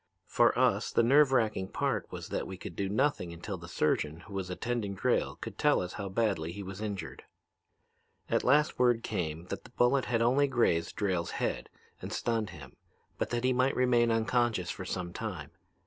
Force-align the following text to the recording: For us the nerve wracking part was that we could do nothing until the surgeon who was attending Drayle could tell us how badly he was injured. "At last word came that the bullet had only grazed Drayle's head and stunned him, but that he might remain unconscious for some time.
For 0.25 0.57
us 0.57 0.89
the 0.91 1.03
nerve 1.03 1.31
wracking 1.31 1.67
part 1.67 2.11
was 2.11 2.29
that 2.29 2.47
we 2.47 2.57
could 2.57 2.75
do 2.75 2.89
nothing 2.89 3.31
until 3.31 3.59
the 3.59 3.67
surgeon 3.67 4.21
who 4.21 4.33
was 4.33 4.49
attending 4.49 4.95
Drayle 4.95 5.35
could 5.39 5.59
tell 5.59 5.79
us 5.79 5.93
how 5.93 6.09
badly 6.09 6.51
he 6.51 6.63
was 6.63 6.81
injured. 6.81 7.25
"At 8.27 8.43
last 8.43 8.79
word 8.79 9.03
came 9.03 9.45
that 9.49 9.63
the 9.63 9.69
bullet 9.69 10.05
had 10.05 10.23
only 10.23 10.47
grazed 10.47 10.95
Drayle's 10.95 11.33
head 11.37 11.69
and 12.01 12.11
stunned 12.11 12.49
him, 12.49 12.77
but 13.19 13.29
that 13.29 13.43
he 13.43 13.53
might 13.53 13.75
remain 13.75 14.09
unconscious 14.09 14.71
for 14.71 14.85
some 14.85 15.13
time. 15.13 15.51